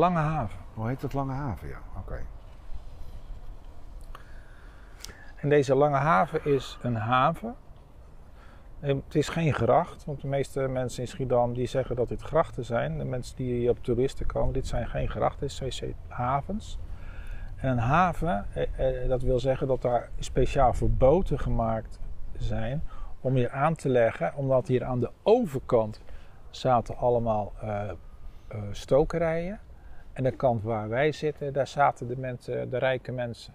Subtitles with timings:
[0.00, 0.58] Lange Haven.
[0.74, 1.68] Hoe heet dat Lange Haven?
[1.68, 2.20] Ja, oké.
[5.36, 7.54] En deze Lange Haven is een haven.
[8.80, 12.22] Eh, Het is geen gracht, want de meeste mensen in Schiedam die zeggen dat dit
[12.22, 12.98] grachten zijn.
[12.98, 16.78] De mensen die hier op toeristen komen, dit zijn geen grachten, dit zijn CC havens.
[17.56, 21.98] En een haven, eh, eh, dat wil zeggen dat daar speciaal voor boten gemaakt
[22.36, 22.82] zijn
[23.20, 24.34] om hier aan te leggen.
[24.34, 26.00] Omdat hier aan de overkant
[26.50, 27.52] zaten allemaal
[28.70, 29.60] stokerijen.
[30.20, 33.54] En de kant waar wij zitten, daar zaten de, mensen, de rijke mensen.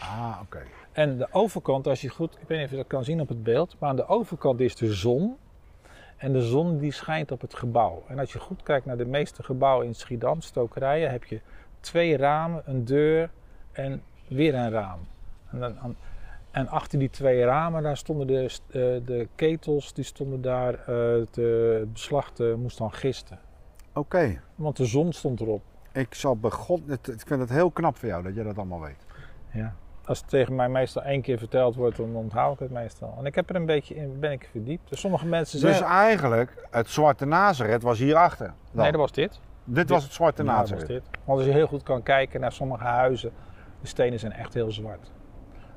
[0.00, 0.62] Ah, oké.
[0.92, 3.28] En de overkant, als je goed, ik weet niet of je dat kan zien op
[3.28, 5.36] het beeld, maar aan de overkant is de zon.
[6.16, 8.04] En de zon die schijnt op het gebouw.
[8.08, 11.40] En als je goed kijkt naar de meeste gebouwen in Schiedam, stokerijen, heb je
[11.80, 13.30] twee ramen, een deur
[13.72, 15.00] en weer een raam.
[15.50, 15.96] En, dan,
[16.50, 20.86] en achter die twee ramen, daar stonden de, eh, de ketels, die stonden daar, eh,
[21.30, 23.45] te, het beslag moest dan gisten.
[23.96, 24.40] Oké.
[24.54, 25.62] Want de zon stond erop.
[25.92, 26.84] Ik zal begon.
[26.88, 29.06] Ik vind het heel knap van jou dat je dat allemaal weet.
[29.52, 29.74] Ja.
[30.04, 33.14] Als het tegen mij meestal één keer verteld wordt, dan onthoud ik het meestal.
[33.18, 34.88] En ik heb er een beetje in ben ik verdiept.
[34.88, 35.96] Dus sommige mensen Dus zeggen...
[35.96, 38.46] eigenlijk, het Zwarte Nazareth was hierachter.
[38.46, 38.82] dan.
[38.82, 39.40] nee, dat was dit.
[39.64, 41.02] Dit was het Zwarte Ja, dat was Nazareth.
[41.04, 41.18] dit.
[41.24, 43.32] Want als je heel goed kan kijken naar sommige huizen,
[43.80, 45.10] de stenen zijn echt heel zwart.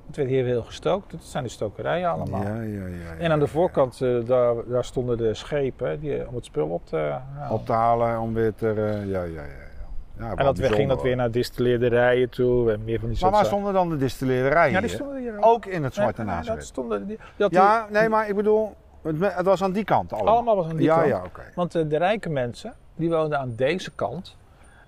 [0.09, 1.11] Het werd hier heel gestookt.
[1.11, 2.41] Dat zijn de stokerijen allemaal.
[2.41, 3.51] Ja, ja, ja, ja, En aan de ja.
[3.51, 6.95] voorkant, eh, daar, daar stonden de schepen die, om het spul op te
[7.35, 7.51] halen.
[7.51, 8.69] Op te halen om weer te.
[8.69, 9.41] eh, ja, ja, ja.
[10.17, 10.25] ja.
[10.25, 13.45] ja en dat ging dat weer naar distilleerderijen toe en meer van die Maar waar
[13.45, 14.73] stonden dan de distillerijen?
[14.73, 15.45] Ja, die stonden hier ook.
[15.45, 19.35] Ook in het Zwarte Nee, dat stonden, die, dat Ja, nee, maar ik bedoel, het,
[19.35, 20.33] het was aan die kant allemaal.
[20.33, 21.07] Allemaal was aan die ja, kant.
[21.07, 21.41] Ja, oké.
[21.55, 24.35] Want eh, de rijke mensen, die woonden aan deze kant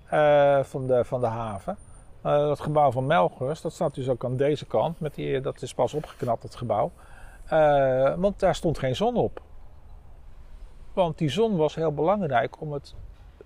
[0.09, 1.77] eh, van, de, van de haven.
[2.21, 4.99] Eh dat gebouw van Melgers, dat staat dus ook aan deze kant.
[4.99, 6.91] Met die, dat is pas opgeknapt, het gebouw.
[7.45, 9.41] Eh, want daar stond geen zon op.
[10.93, 12.95] Want die zon was heel belangrijk om het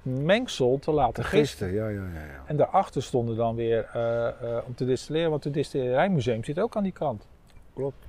[0.01, 1.73] mengsel te laten gisten.
[1.73, 2.19] Ja, ja, ja.
[2.19, 2.43] ja.
[2.45, 6.83] En daarachter stonden dan weer eh, om te distilleren, want het distillerijmuseum zit ook aan
[6.83, 7.27] die kant.
[7.73, 8.05] Klopt.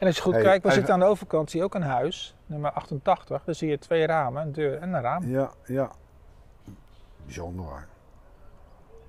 [0.00, 1.82] En als je goed Hey, kijkt, we zitten aan de overkant, zie je ook een
[1.82, 3.44] huis, nummer 88.
[3.44, 5.28] Daar zie je twee ramen, een deur en een raam.
[5.28, 5.90] Ja, ja.
[7.24, 7.86] Bijzonder hoor.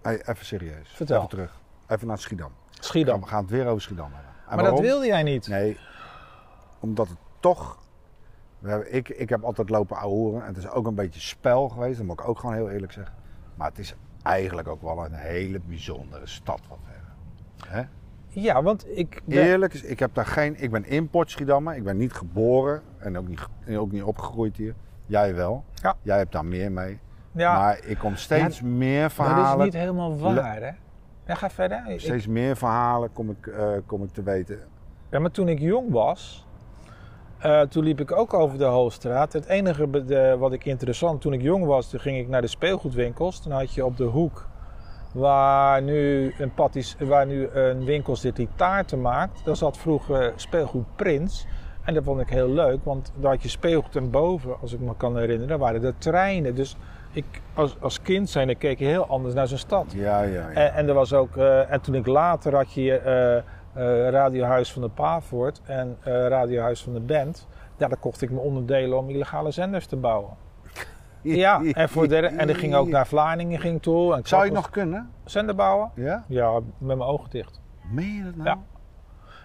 [0.02, 0.90] Hey, even serieus.
[0.90, 1.18] Vertel.
[1.18, 1.60] Even terug.
[1.88, 2.52] Even naar Schiedam.
[2.70, 3.22] Schiedam.
[3.22, 4.32] We gaan het weer over Schiedam hebben.
[4.50, 5.48] En Maar dat wilde jij niet.
[5.48, 5.78] Nee,
[6.80, 7.80] omdat het toch...
[8.60, 10.42] We hebben, ik, ik heb altijd lopen ouwehoeren.
[10.42, 11.98] En het is ook een beetje spel geweest.
[11.98, 13.16] Dat moet ik ook gewoon heel eerlijk zeggen.
[13.56, 17.14] Maar het is eigenlijk ook wel een hele bijzondere stad wat we hebben.
[17.68, 17.84] Hè?
[18.28, 19.44] Ja, want ik ben...
[19.44, 20.62] Eerlijk, is, ik heb daar geen...
[20.62, 21.76] Ik ben import Schiedammer.
[21.76, 22.82] Ik ben niet geboren.
[22.98, 24.76] En ook niet, ook niet opgegroeid hier.
[25.06, 25.64] Jij wel.
[25.74, 25.96] Ja.
[26.02, 27.00] Jij hebt daar meer mee.
[27.32, 29.58] Ja, Maar ik kom steeds meer dat verhalen...
[29.68, 30.72] is niet helemaal waar, hè?
[31.26, 31.84] Ja, ga verder.
[31.88, 34.60] Ik- Steeds meer verhalen kom ik, eh, kom ik te weten.
[35.12, 36.48] ja, maar toen ik jong was,
[37.40, 39.34] eh, toen liep ik ook over de Hoofdstraat.
[39.34, 43.44] Het enige wat ik interessant, toen ik jong was, toen ging ik naar de speelgoedwinkels.
[43.44, 44.48] Dan had je op de hoek,
[45.14, 49.46] waar nu een, patis, waar nu een winkel zit die taarten maakt.
[49.46, 51.48] Daar zat vroeger speelgoed Prins.
[51.84, 54.80] En dat vond ik heel leuk, want daar had je speelgoed en boven, als ik
[54.80, 56.56] me kan herinneren, waren de treinen.
[56.56, 56.78] Dus
[57.12, 59.86] ik, als, als kind zijn, dan keek je heel anders naar zo'n stad.
[59.96, 60.50] Ja, ja, ja.
[60.50, 64.72] En, en er was ook, eh, en toen ik later had je eh, eh, Radiohuis
[64.74, 67.48] van de Pavoort en Radiohuis van de Band.
[67.78, 70.30] Ja, daar kocht ik me onderdelen om illegale zenders te bouwen.
[71.24, 74.16] Ja, en, voor de, en ik ging ook naar Vlaardingen ging toe.
[74.16, 75.10] En Zou je nog kunnen?
[75.26, 75.92] zender bouwen?
[75.96, 76.24] Ja?
[76.28, 77.60] Ja, met mijn ogen dicht.
[77.92, 78.48] Meen je dat nou?
[78.48, 78.58] Ja.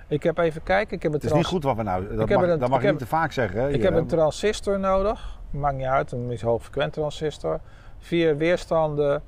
[0.08, 2.16] Ik heb even kijken, ik heb Het is niet goed wat we nou...
[2.16, 3.60] Dat mag, een- dat mag je niet te vaak zeggen.
[3.60, 3.68] Hè?
[3.68, 5.38] ik heb een transistor nodig.
[5.56, 7.60] Maakt niet uit, een hoogfrequent transistor.
[7.98, 9.22] Vier weerstanden,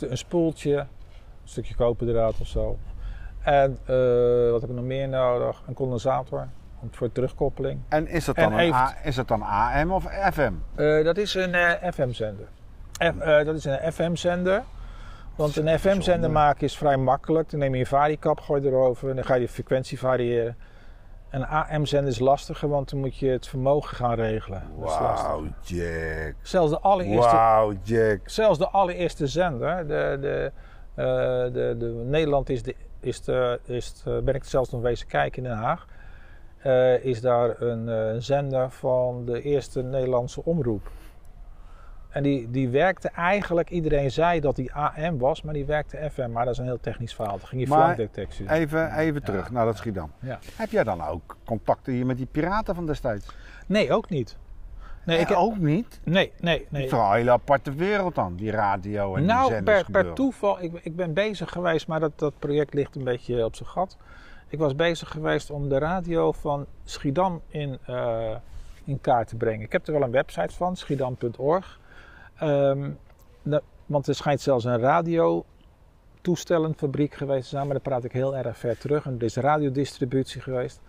[0.00, 0.86] een, spoeltje, een
[1.44, 2.78] stukje koperdraad of zo.
[3.42, 5.62] En eh, wat heb ik nog meer nodig?
[5.66, 6.48] Een condensator
[6.90, 7.80] voor terugkoppeling.
[7.88, 10.52] En is dat, dan een A, is dat dan AM of FM?
[10.74, 12.46] Eh, dat is een eh, FM-zender.
[13.44, 14.62] Dat is een FM-zender.
[15.36, 17.50] Want een FM-zender maken is vrij makkelijk.
[17.50, 20.56] Dan neem je een variekap, gooi erover en dan ga je de frequentie variëren.
[21.30, 24.62] Een AM-zender is lastiger, want dan moet je het vermogen gaan regelen.
[24.76, 26.34] Wauw, Jack.
[26.42, 28.20] Zelfs de allereerste, Wauw, Jack.
[28.24, 30.52] zelfs de allereerste zender, de, de,
[30.94, 31.04] eh,
[31.52, 35.42] de, de, Nederland is, de, is, de, is de- ben ik zelfs nog wezen kijken
[35.42, 35.86] in Den Haag,
[36.58, 40.90] eh, is daar een eh, zender van de eerste Nederlandse omroep.
[42.16, 46.30] En die, die werkte eigenlijk, iedereen zei dat die AM was, maar die werkte FM.
[46.30, 47.38] Maar dat is een heel technisch verhaal.
[47.38, 48.50] Dan ging je Maar flankdetectie.
[48.50, 50.12] Even, even terug naar dat Schiedam.
[50.20, 50.38] Ja.
[50.56, 53.26] Heb jij dan ook contacten hier met die piraten van destijds?
[53.66, 54.36] Nee, ook niet.
[55.04, 56.00] Nee, ik, ook niet.
[56.04, 56.84] nee, nee, Het nee.
[56.84, 60.12] is toch een hele aparte wereld dan, die radio en die Nou, zenders per, per
[60.12, 63.68] toeval, ik, ik ben bezig geweest, maar dat, dat project ligt een beetje op zijn
[63.68, 63.96] gat.
[64.48, 68.36] Ik was bezig geweest om de radio van Schiedam in, eh,
[68.84, 69.64] in kaart te brengen.
[69.64, 71.84] Ik heb er wel een website van, schiedam.org.
[72.38, 72.90] Ehm,
[73.42, 78.36] dat- want er schijnt zelfs een radiotoestellenfabriek geweest te zijn, maar daar praat ik heel
[78.36, 79.06] erg ver terug.
[79.06, 80.80] En er is radiodistributie geweest.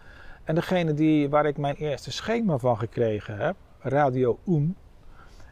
[0.43, 4.75] En degene die, waar ik mijn eerste schema van gekregen heb, Radio Oem,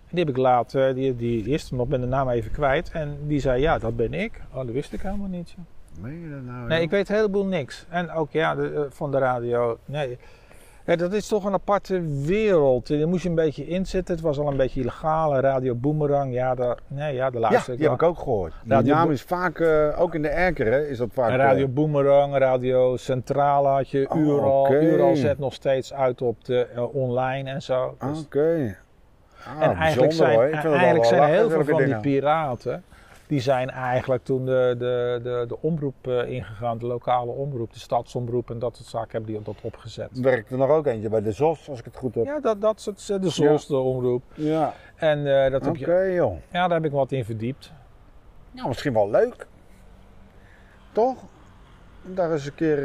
[0.10, 2.92] die heb ik later, die, die, die is nog, ben de naam even kwijt.
[2.92, 4.42] En die zei, ja, dat ben ik.
[4.50, 5.56] Oh, dat wist ik helemaal niet.
[6.02, 6.68] Meen je dat nou?
[6.68, 6.86] Nee, joh?
[6.86, 7.86] ik weet een heleboel niks.
[7.90, 9.78] En ook ja, de, eh, van de radio.
[9.86, 10.18] Nee.
[10.86, 12.88] Ja, dat is toch een aparte wereld.
[12.88, 14.16] Daar moest je een beetje inzitten.
[14.16, 15.40] Het was al een beetje illegaal.
[15.40, 18.54] Radio Boomerang, ja, daar, nee, ja, daar Ja, luister ik die heb ik ook gehoord.
[18.64, 21.30] Die Radio naam is vaak, eh, ook in de erker, hè, is dat vaak...
[21.32, 24.74] En eh, Radio Boomerang, Radio Centrale had je, Oh, Ural.
[24.74, 27.96] Ural zet nog steeds uit op de eh, online en zo.
[28.00, 28.78] Dus- Oké.
[29.58, 30.44] Ah, en eigenlijk zijn, hoor.
[30.44, 32.84] Eigenlijk zijn heel veel van die piraten...
[33.28, 36.78] die zijn eigenlijk toen de, de, de, de omroep eh, ingegaan.
[36.78, 40.10] De lokale omroep, de stadsomroep en dat soort zaken hebben die dat opgezet.
[40.18, 42.26] Er werkt er nog ook eentje bij de ZOS, als ik het goed heb.
[42.26, 44.24] Ja, dat, dat soort, eh, de ZOS, de omroep.
[44.34, 44.74] Ja.
[44.96, 46.38] En eh, dat heb Oké, je, joh.
[46.52, 47.72] ja, daar heb ik wat in verdiept.
[48.52, 49.48] Nou, misschien wel leuk.
[50.92, 51.18] Toch?
[52.04, 52.84] Daar eens een keer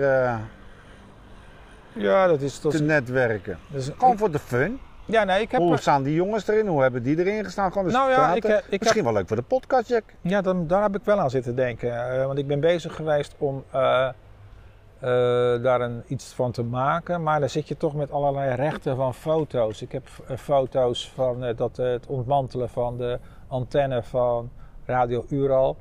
[1.93, 2.61] Ja, dat is...
[2.61, 3.59] Dat te is, netwerken.
[3.71, 4.81] dat is- Gewoon voor de fun.
[5.05, 5.61] Ja, nee, ik heb...
[5.61, 6.67] Hoe staan die jongens erin?
[6.67, 7.70] Hoe hebben die erin gestaan?
[7.73, 8.37] Gewoon eens Nou ja, praten.
[8.37, 10.02] ik, heb- ik heb Misschien wel leuk voor de podcast, Jack.
[10.20, 12.12] Ja, dan, daar heb ik wel aan zitten denken.
[12.20, 17.23] Eh, want ik ben bezig geweest om eh, eh, daar een, iets van te maken.
[17.23, 19.82] Maar dan zit je toch met allerlei rechten van foto's.
[19.82, 23.19] Ik heb eh, foto's van eh, dat, eh, het ontmantelen van de
[23.49, 24.50] antenne van
[24.87, 25.76] Radio Ural.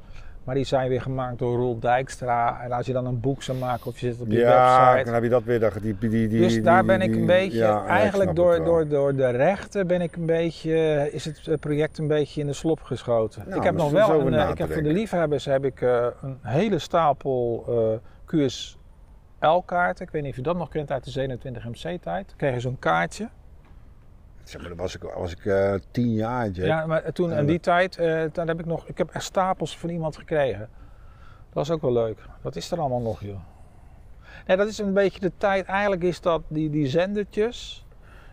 [0.50, 2.62] Maar die zijn weer gemaakt door Roel Dijkstra.
[2.62, 5.06] En als je dan een boek zou maken of je zit op je Ja, website.
[5.06, 5.74] dan heb je dat weer.
[5.82, 9.16] Die, die, die, Dus daar ben ik een beetje, ja, ja, eigenlijk door, door, door
[9.16, 13.44] de rechten ben ik een beetje, is het project een beetje in de slop geschoten.
[13.46, 16.08] Nou, ik heb nog wel, een, eh, ik heb voor de liefhebbers heb ik eh,
[16.22, 20.06] een hele stapel eh QSL-kaarten.
[20.06, 22.28] Ik weet niet of je dat nog kent uit de 27 MC-tijd.
[22.28, 23.30] Dan kreeg je zo'n kaartje.
[24.50, 26.66] Zeg maar, dan was ik, was ik eh, tien jaar, Jack.
[26.66, 29.78] Ja, maar toen in die tijd, eh, daar heb ik nog, ik heb echt stapels
[29.78, 30.60] van iemand gekregen.
[30.60, 32.20] Dat was ook wel leuk.
[32.42, 33.40] Wat is er allemaal nog, joh?
[34.48, 35.66] Nee, dat is een beetje de tijd.
[35.66, 37.86] Eigenlijk is dat die, die zendertjes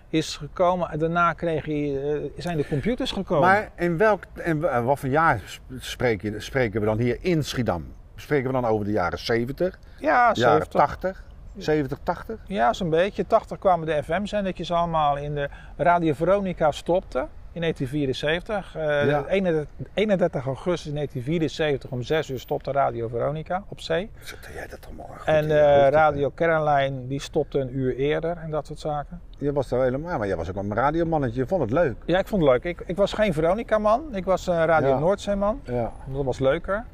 [0.09, 0.91] is gekomen.
[0.91, 2.01] En daarna kreeg je,
[2.37, 3.49] eh, zijn de computers gekomen.
[3.49, 4.23] Maar in welk,
[4.57, 7.85] wa- wat voor jaar sp- spreken, spreken we dan hier in Schiedam?
[8.15, 10.81] Spreken we dan over de jaren 70, ja, jaren 70.
[10.81, 11.25] 80,
[11.57, 12.37] 70, 80?
[12.47, 13.27] Ja, zo'n beetje.
[13.27, 18.77] 80 kwamen de FM-zendertjes allemaal in de Radio Veronica stopte in 1974.
[18.77, 19.25] Eh, Ja.
[19.27, 24.11] 31, 31 augustus 1974 om 6 uur stopte Radio Veronica op zee.
[24.43, 25.89] Doe jij dat allemaal goed En hè?
[25.89, 29.21] Radio Caroline die stopte een uur eerder en dat soort zaken.
[29.39, 31.41] Je was daar helemaal, maar jij was ook een radiomannetje.
[31.41, 31.97] Je vond het leuk.
[32.07, 32.65] Ja, ik vond het leuk.
[32.65, 34.15] Ik, ik was geen Veronica-man.
[34.15, 34.99] Ik was een Radio Ja.
[34.99, 35.61] Noordzee-man.
[35.65, 35.93] Ja.
[36.07, 36.85] Dat was leuker.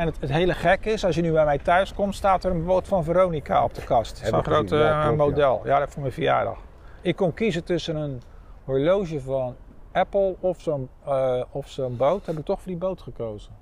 [0.00, 2.50] En het, het hele gek is, als je nu bij mij thuis komt, staat er
[2.50, 4.16] een boot van Veronica op de kast.
[4.16, 5.60] Zo'n groot eh, klopt, model.
[5.64, 5.78] Ja.
[5.78, 6.58] dat voor mijn verjaardag.
[7.00, 8.22] Ik kon kiezen tussen een
[8.64, 9.56] horloge van
[9.92, 12.26] Apple of zo'n eh, of zo'n boot.
[12.26, 13.52] Heb ik toch voor die boot gekozen.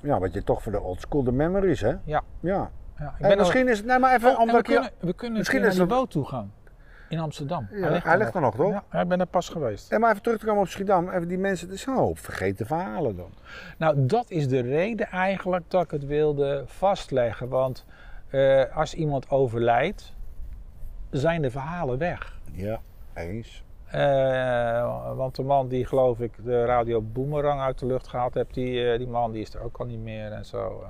[0.00, 1.94] ja, wat je toch voor de old school, de memories, hè?
[2.04, 2.22] Ja.
[2.40, 2.70] Ja.
[2.98, 4.72] Ja, ik En ben misschien is het, nee maar even, oh, we omdat je...
[4.72, 6.52] kunnen, we kunnen misschien misschien is naar die boot toe gaan.
[7.10, 7.68] In Amsterdam.
[7.70, 8.82] Ja, hij ligt er nog, toch?
[8.92, 9.92] Ja, ik ben er pas geweest.
[9.92, 12.18] En maar even terug te komen op Schiedam, even die mensen, het is een hoop
[12.18, 13.30] vergeten verhalen dan.
[13.78, 17.48] Nou, dat is de reden eigenlijk dat ik het wilde vastleggen.
[17.48, 17.86] Want
[18.28, 20.14] eh, als iemand overlijdt,
[21.10, 22.38] zijn de verhalen weg.
[22.52, 22.80] Ja,
[23.14, 23.64] eens.
[23.86, 28.54] Eh, want de man die geloof ik de radio Boomerang uit de lucht gehaald heeft,
[28.54, 30.84] die, eh, die man die is er ook al niet meer en zo.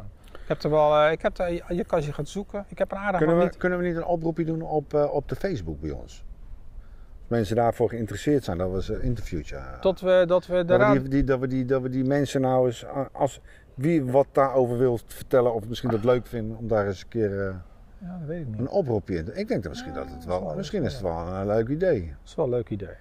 [0.51, 2.65] Ik heb er wel, eh, ik heb er, je kan je gaan zoeken.
[2.69, 3.57] Ik heb een aardig Kunnen we, niet.
[3.57, 6.03] kunnen we niet een oproepje doen op, eh, op de Facebook bij ons?
[6.03, 9.59] Als mensen daarvoor geïnteresseerd zijn, dat ze een interviewtje.
[9.81, 12.41] Tot we, dat we de dat, we die, dat, we die, dat we die mensen
[12.41, 13.41] nou eens, eh, als
[13.75, 17.47] wie wat daarover wil vertellen of misschien dat leuk vinden, om daar eens een keer
[17.49, 17.55] eh,
[17.99, 18.59] Ja, dat weet ik niet.
[18.59, 19.33] een oproepje in te...
[19.35, 21.69] Ik denk dat misschien Ja, dat het dat wel- misschien is het wel een leuk
[21.69, 22.01] idee.
[22.01, 22.95] Dat is wel een leuk idee.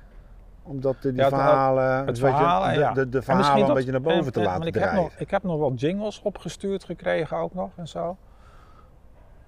[0.63, 2.93] Omdat eh, die Ja, verhalen, Het weet je, verhaal, de, ja.
[2.93, 4.81] de, de En verhalen een dat- beetje naar boven en- te en- laten want ik
[4.81, 5.01] drijven.
[5.01, 8.17] heb, nog, ik heb nog wel jingles opgestuurd gekregen ook nog en zo.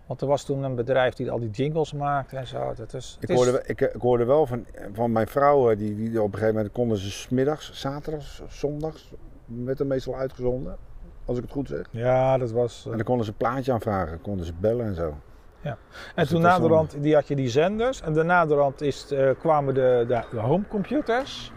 [0.06, 2.74] Want er was toen een bedrijf die al die jingles maakte en zo.
[2.76, 5.96] Dat is, Ik is- hoorde, ik, ik hoorde wel van, van mijn vrouw, eh, die,
[5.96, 9.14] die op een gegeven moment konden ze smiddags, zaterdags, zondags,
[9.46, 10.78] werd er meestal uitgezonden,
[11.26, 11.86] als ik het goed zeg.
[11.92, 12.80] Ja, dat was...
[12.86, 15.14] eh, En dan konden ze een plaatje aanvragen, konden ze bellen en zo.
[15.62, 15.78] En
[16.16, 18.02] dus toen het is naderhand die had je die zenders.
[18.02, 21.52] En daarna naderhand is, eh, kwamen de, de, de homecomputers.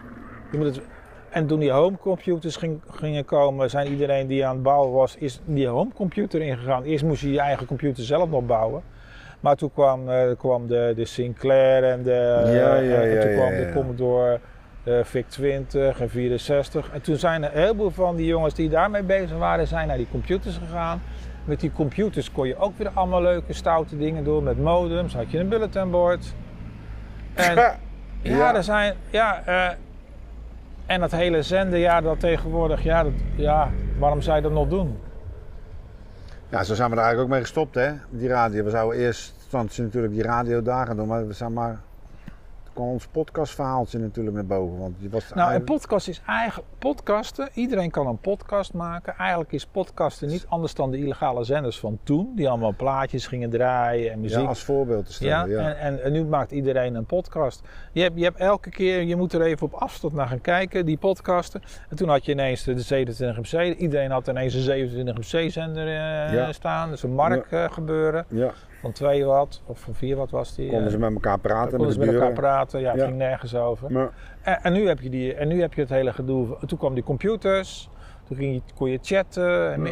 [0.51, 0.81] Je moet het,
[1.29, 5.41] en toen die homecomputers ging, gingen komen, zijn iedereen die aan het bouwen was, is
[5.45, 6.83] die homecomputer ingegaan.
[6.83, 8.83] Eerst moest je je eigen computer zelf nog bouwen.
[9.39, 13.35] Maar toen kwam, eh, kwam de, de Sinclair en, de, Ja, ja, en toen ja,
[13.35, 13.73] kwam ja, de ja.
[13.73, 14.39] Commodore
[14.83, 16.91] eh, VIC-20 en 64.
[16.93, 19.97] En toen zijn er een heleboel van die jongens die daarmee bezig waren, zijn naar
[19.97, 21.01] die computers gegaan.
[21.45, 24.43] Met die computers kon je ook weer allemaal leuke stoute dingen doen.
[24.43, 26.33] Met modems had je een bulletinboard.
[27.33, 27.75] En ja,
[28.21, 28.55] Ja.
[28.55, 28.95] er zijn.
[29.09, 29.69] Ja, eh,
[30.85, 34.67] En dat hele zenden, ja, dat tegenwoordig, ja, dat, ja, waarom zou je dat nog
[34.67, 34.97] doen?
[36.49, 37.91] Ja, zo zijn we er eigenlijk ook mee gestopt, hè?
[38.09, 38.63] Die radio.
[38.63, 41.79] We zouden eerst, want ze natuurlijk die radiodagen doen, maar we zijn maar.
[42.75, 44.77] Kwam ons podcastverhaaltje natuurlijk naar boven.
[44.79, 47.49] Want die was Nou, een podcast is eigenlijk podcasten.
[47.53, 49.15] Iedereen kan een podcast maken.
[49.17, 53.49] Eigenlijk is podcasten niet anders dan de illegale zenders van toen, die allemaal plaatjes gingen
[53.49, 54.39] draaien en muziek.
[54.39, 55.49] ja, als voorbeeld te stellen.
[55.49, 57.61] Ja, En, en, en nu maakt iedereen een podcast.
[57.91, 60.85] Je hebt, je hebt elke keer, je moet er even op afstand naar gaan kijken,
[60.85, 61.61] die podcasten.
[61.89, 63.77] En toen had je ineens de 27 MC.
[63.77, 66.51] Iedereen had ineens een 27 MC zender eh, Ja.
[66.51, 66.89] staan.
[66.89, 68.25] Dus een markt eh, gebeuren.
[68.29, 68.51] ja.
[68.81, 70.67] Van 2 watt of van 4 watt was die.
[70.69, 71.77] konden eh, ze met elkaar praten.
[71.77, 72.79] konden ze met elkaar praten.
[72.79, 73.05] Ja, het Ja.
[73.05, 73.91] ging nergens over.
[73.91, 74.09] Maar,
[74.41, 76.57] En, en, nu heb je die, en nu heb je het hele gedoe.
[76.65, 77.89] Toen kwam die computers.
[78.27, 79.91] Toen ging je, kon je chatten en, Ja.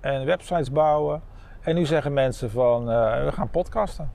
[0.00, 1.22] en websites bouwen.
[1.60, 4.10] En nu zeggen mensen van, eh, we gaan podcasten.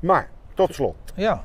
[0.00, 0.96] maar, tot slot.
[1.14, 1.42] Ja.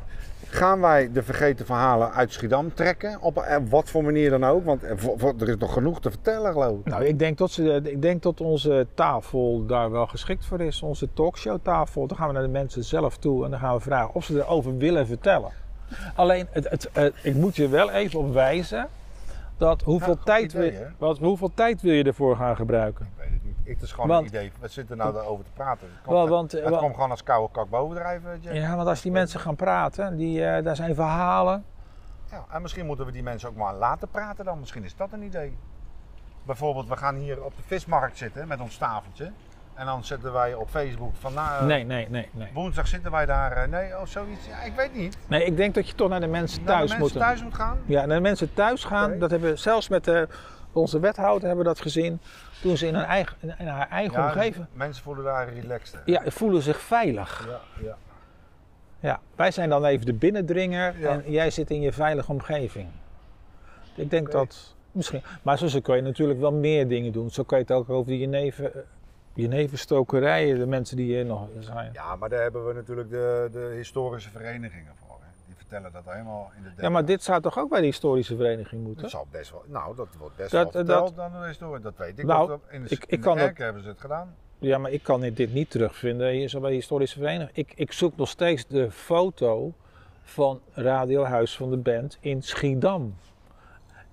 [0.50, 3.22] Gaan wij de vergeten verhalen uit Schiedam trekken?
[3.22, 4.66] Op eh, wat voor manier dan ook?
[4.66, 6.86] Want er voor- er is nog genoeg te vertellen, geloof ik.
[6.86, 10.82] Nou, ik denk, dat ze, ik denk dat onze tafel daar wel geschikt voor is.
[10.82, 12.08] Onze talkshowtafel.
[12.08, 14.38] Dan gaan we naar de mensen zelf toe en dan gaan we vragen of ze
[14.39, 15.51] erover willen vertellen.
[16.16, 18.88] Alleen, het, het, het- ik moet je wel even op wijzen
[19.58, 23.08] dat hoeveel, goed tijd, idee, wil- wat, hoeveel tijd wil je ervoor gaan gebruiken?
[23.68, 24.52] Het is gewoon Want- een idee.
[24.60, 25.88] We zitten nou daarover te praten.
[25.88, 28.40] Het komt, Wel, want, het wel- komt gewoon als koude kak bovendrijven.
[28.42, 28.54] Jack.
[28.54, 31.66] Ja, want als die mensen gaan praten, die, eh, daar zijn verhalen.
[32.32, 34.60] Ja, en misschien moeten we die mensen ook maar laten praten dan.
[34.60, 35.58] Misschien is dat een idee.
[36.44, 39.32] Bijvoorbeeld, we gaan hier op de vismarkt zitten met ons tafeltje.
[39.74, 42.50] En dan zetten wij op Facebook van nou, Nee, nee, nee, nee.
[42.54, 43.52] woensdag zitten wij daar.
[43.52, 44.48] eh, nee, of zoiets.
[44.48, 45.18] Ja, ik weet niet.
[45.28, 47.28] Nee, ik denk dat je toch naar de mensen Naar de thuis mensen moet.
[47.28, 47.78] thuis moet gaan.
[47.86, 49.20] Ja, naar de mensen thuis gaan.
[49.20, 50.28] Dat hebben we zelfs met de,
[50.78, 52.20] onze wethouder hebben dat gezien.
[52.62, 54.66] Toen ze in, hun eigen, in, haar eigen Ja, omgeving.
[54.74, 56.02] Mensen voelen daar relaxed.
[56.06, 57.48] Ja, voelen zich veilig.
[57.50, 57.98] ja, ja.
[59.00, 61.10] Ja, wij zijn dan even de binnendringer Ja.
[61.10, 62.90] en jij zit in je veilige omgeving.
[63.96, 65.22] Ik denk dat misschien.
[65.42, 67.30] Maar zo, zo kun je natuurlijk wel meer dingen doen.
[67.32, 68.82] Zo kan je het ook over de jenever, eh,
[69.34, 71.90] jeneverstokerijen, de mensen die hier nog zijn.
[71.94, 75.18] Ja, maar daar hebben we natuurlijk de, de historische verenigingen voor.
[75.68, 78.84] Vertellen dat helemaal in de Ja, maar dit zou toch ook bij de historische vereniging
[78.84, 79.02] moeten?
[79.02, 79.64] Dat zal best wel.
[79.68, 81.82] Nou, dat wordt best Dat- wel dat- verteld dan de historie.
[81.82, 82.26] Dat weet ik.
[82.26, 84.36] Nou, dat in de, ik- ik kan kerk hebben ze het gedaan.
[84.60, 87.58] Ja, maar ik kan dit niet terugvinden hier zo bij de historische vereniging.
[87.58, 89.74] Ik, ik zoek nog steeds de foto
[90.24, 93.16] van Radio Huis van de Band in Schiedam.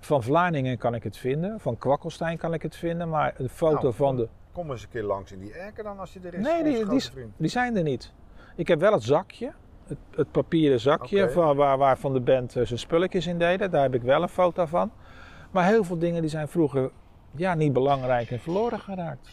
[0.00, 3.82] Van Vlaardingen kan ik het vinden, van Kwakkelstein kan ik het vinden, maar een foto
[3.82, 4.28] Nou, van de...
[4.52, 6.42] Kom eens een keer langs in die erken dan als je er is.
[6.42, 7.00] Nee, die,
[7.37, 8.12] die zijn er niet.
[8.56, 9.52] Ik heb wel het zakje,
[9.88, 11.32] het, het papieren zakje Oké.
[11.32, 13.70] van, waar, waar Van de Band eh, zijn spulletjes in deden.
[13.70, 14.90] Daar heb ik wel een foto van.
[15.50, 16.90] Maar heel veel dingen die zijn vroeger
[17.36, 19.28] ja, niet belangrijk en verloren geraakt.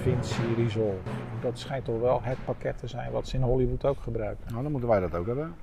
[0.00, 1.10] DaVinci Resolve.
[1.40, 4.44] Dat schijnt toch wel het pakket te zijn wat ze in Hollywood ook gebruiken.
[4.48, 5.54] Nou, dan moeten wij dat ook hebben.